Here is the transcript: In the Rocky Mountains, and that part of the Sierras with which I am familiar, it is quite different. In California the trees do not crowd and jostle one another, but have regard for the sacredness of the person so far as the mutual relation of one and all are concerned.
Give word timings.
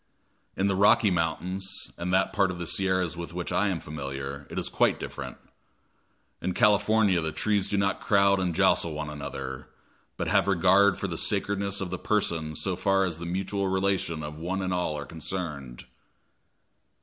In 0.57 0.65
the 0.65 0.75
Rocky 0.75 1.11
Mountains, 1.11 1.91
and 1.95 2.11
that 2.11 2.33
part 2.33 2.49
of 2.49 2.57
the 2.57 2.65
Sierras 2.65 3.15
with 3.15 3.35
which 3.35 3.51
I 3.51 3.67
am 3.67 3.79
familiar, 3.79 4.47
it 4.49 4.57
is 4.57 4.67
quite 4.67 4.99
different. 4.99 5.37
In 6.41 6.55
California 6.55 7.21
the 7.21 7.31
trees 7.31 7.67
do 7.67 7.77
not 7.77 8.01
crowd 8.01 8.39
and 8.39 8.55
jostle 8.55 8.93
one 8.95 9.11
another, 9.11 9.67
but 10.17 10.27
have 10.27 10.47
regard 10.47 10.97
for 10.99 11.07
the 11.07 11.19
sacredness 11.19 11.81
of 11.81 11.91
the 11.91 11.99
person 11.99 12.55
so 12.55 12.75
far 12.75 13.03
as 13.05 13.19
the 13.19 13.27
mutual 13.27 13.67
relation 13.67 14.23
of 14.23 14.39
one 14.39 14.63
and 14.63 14.73
all 14.73 14.97
are 14.97 15.05
concerned. 15.05 15.85